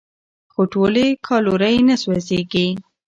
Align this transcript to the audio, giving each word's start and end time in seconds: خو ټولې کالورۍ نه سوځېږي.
خو 0.51 0.61
ټولې 0.73 1.05
کالورۍ 1.27 1.75
نه 1.87 1.95
سوځېږي. 2.03 2.67